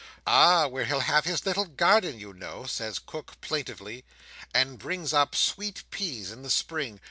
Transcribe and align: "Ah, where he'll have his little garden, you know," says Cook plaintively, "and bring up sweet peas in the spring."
"Ah, 0.25 0.65
where 0.65 0.85
he'll 0.85 1.01
have 1.01 1.25
his 1.25 1.45
little 1.45 1.65
garden, 1.65 2.19
you 2.19 2.33
know," 2.33 2.65
says 2.65 2.97
Cook 2.97 3.39
plaintively, 3.39 4.03
"and 4.51 4.79
bring 4.79 5.05
up 5.13 5.35
sweet 5.35 5.83
peas 5.91 6.31
in 6.31 6.41
the 6.41 6.49
spring." 6.49 6.99